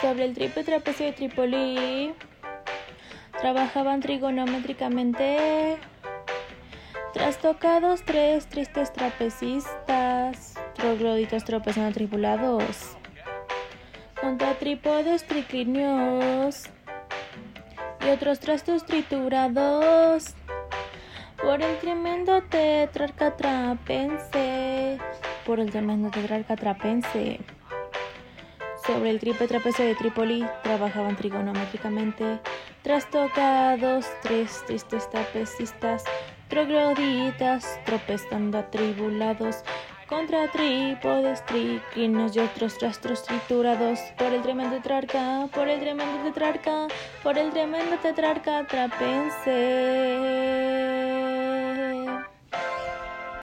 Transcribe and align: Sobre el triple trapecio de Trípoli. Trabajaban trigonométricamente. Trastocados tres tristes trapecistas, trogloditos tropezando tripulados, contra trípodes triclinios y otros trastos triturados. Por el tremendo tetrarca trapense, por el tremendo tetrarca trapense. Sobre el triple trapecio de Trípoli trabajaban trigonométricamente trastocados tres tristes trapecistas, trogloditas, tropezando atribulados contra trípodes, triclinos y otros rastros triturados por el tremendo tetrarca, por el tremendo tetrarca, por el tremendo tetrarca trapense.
Sobre 0.00 0.24
el 0.24 0.34
triple 0.34 0.62
trapecio 0.62 1.06
de 1.06 1.12
Trípoli. 1.12 2.14
Trabajaban 3.40 4.00
trigonométricamente. 4.00 5.78
Trastocados 7.14 8.02
tres 8.04 8.46
tristes 8.46 8.92
trapecistas, 8.92 10.54
trogloditos 10.74 11.44
tropezando 11.44 11.92
tripulados, 11.92 12.94
contra 14.20 14.52
trípodes 14.58 15.26
triclinios 15.26 16.64
y 18.04 18.10
otros 18.10 18.38
trastos 18.38 18.84
triturados. 18.84 20.34
Por 21.42 21.62
el 21.62 21.78
tremendo 21.78 22.42
tetrarca 22.42 23.34
trapense, 23.34 24.98
por 25.46 25.58
el 25.58 25.70
tremendo 25.70 26.10
tetrarca 26.10 26.54
trapense. 26.54 27.40
Sobre 28.86 29.10
el 29.10 29.18
triple 29.18 29.48
trapecio 29.48 29.84
de 29.84 29.96
Trípoli 29.96 30.46
trabajaban 30.62 31.16
trigonométricamente 31.16 32.38
trastocados 32.82 34.06
tres 34.22 34.62
tristes 34.64 35.10
trapecistas, 35.10 36.04
trogloditas, 36.48 37.80
tropezando 37.84 38.58
atribulados 38.58 39.64
contra 40.08 40.48
trípodes, 40.52 41.44
triclinos 41.46 42.36
y 42.36 42.38
otros 42.38 42.80
rastros 42.80 43.24
triturados 43.24 43.98
por 44.16 44.32
el 44.32 44.42
tremendo 44.42 44.76
tetrarca, 44.76 45.48
por 45.52 45.68
el 45.68 45.80
tremendo 45.80 46.22
tetrarca, 46.22 46.86
por 47.24 47.36
el 47.36 47.50
tremendo 47.50 47.96
tetrarca 47.96 48.64
trapense. 48.68 50.55